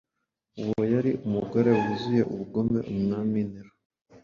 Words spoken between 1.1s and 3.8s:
umugore wuzuye ubugome umwami Nero